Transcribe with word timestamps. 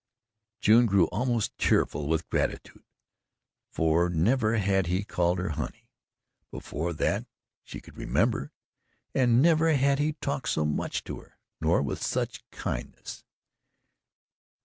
June 0.61 0.87
grew 0.87 1.05
almost 1.09 1.55
tearful 1.59 2.07
with 2.07 2.27
gratitude, 2.31 2.83
for 3.69 4.09
never 4.09 4.57
had 4.57 4.87
he 4.87 5.03
called 5.03 5.37
her 5.37 5.49
"honey" 5.49 5.91
before 6.49 6.91
that 6.91 7.27
she 7.63 7.79
could 7.79 7.97
remember, 7.97 8.51
and 9.13 9.43
never 9.43 9.73
had 9.73 9.99
he 9.99 10.13
talked 10.13 10.49
so 10.49 10.65
much 10.65 11.03
to 11.03 11.19
her, 11.19 11.37
nor 11.59 11.83
with 11.83 12.01
so 12.01 12.21
much 12.21 12.43
kindness. 12.49 13.23